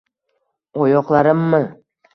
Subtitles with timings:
[0.85, 1.63] Oyoqlarimmi?